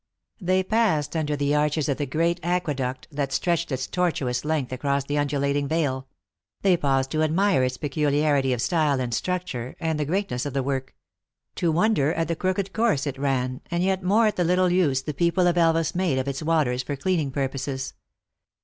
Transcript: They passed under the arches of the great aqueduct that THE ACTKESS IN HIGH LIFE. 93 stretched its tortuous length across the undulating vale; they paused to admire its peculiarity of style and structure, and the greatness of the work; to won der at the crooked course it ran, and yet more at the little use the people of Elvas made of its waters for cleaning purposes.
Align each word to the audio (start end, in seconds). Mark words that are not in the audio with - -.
They 0.39 0.63
passed 0.63 1.15
under 1.15 1.35
the 1.35 1.53
arches 1.53 1.87
of 1.87 1.97
the 1.97 2.07
great 2.07 2.39
aqueduct 2.41 3.07
that 3.11 3.29
THE 3.29 3.35
ACTKESS 3.35 3.37
IN 3.37 3.45
HIGH 3.45 3.51
LIFE. 3.51 3.51
93 3.51 3.61
stretched 3.61 3.71
its 3.71 3.87
tortuous 3.87 4.45
length 4.45 4.71
across 4.71 5.03
the 5.03 5.17
undulating 5.19 5.67
vale; 5.67 6.07
they 6.63 6.75
paused 6.75 7.11
to 7.11 7.21
admire 7.21 7.61
its 7.63 7.77
peculiarity 7.77 8.51
of 8.51 8.63
style 8.63 8.99
and 8.99 9.13
structure, 9.13 9.75
and 9.79 9.99
the 9.99 10.05
greatness 10.05 10.47
of 10.47 10.53
the 10.53 10.63
work; 10.63 10.95
to 11.57 11.71
won 11.71 11.93
der 11.93 12.13
at 12.13 12.27
the 12.27 12.35
crooked 12.35 12.73
course 12.73 13.05
it 13.05 13.19
ran, 13.19 13.61
and 13.69 13.83
yet 13.83 14.01
more 14.01 14.25
at 14.25 14.37
the 14.37 14.43
little 14.43 14.71
use 14.71 15.03
the 15.03 15.13
people 15.13 15.45
of 15.45 15.55
Elvas 15.55 15.93
made 15.93 16.17
of 16.17 16.27
its 16.27 16.41
waters 16.41 16.81
for 16.81 16.95
cleaning 16.95 17.29
purposes. 17.29 17.93